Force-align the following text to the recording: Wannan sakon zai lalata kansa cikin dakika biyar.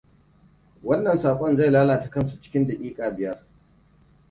Wannan 0.83 1.17
sakon 1.19 1.57
zai 1.57 1.69
lalata 1.71 2.09
kansa 2.09 2.41
cikin 2.41 2.67
dakika 2.67 3.09
biyar. 3.17 3.39